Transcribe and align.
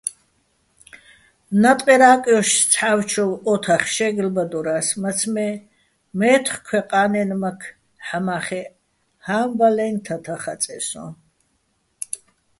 ნატყერ 1.61 2.01
ა́კუშ 2.11 2.49
ცჰ̦ა́ვჩოვ 2.71 3.31
ო́თახ 3.53 3.83
შე́გლბადორა́ს, 3.95 4.87
მაცმე́ 5.01 5.51
მაჲთხქვეყა́ნაჲნმაქ 6.19 7.61
ჰ̦ამა́ხეჸ 8.05 8.69
ჰა́მბალაჲნი̆ 9.25 10.03
თათაჼ 10.05 10.35
ხაწეჼ 10.41 10.77
სო́ჼ. 10.87 11.07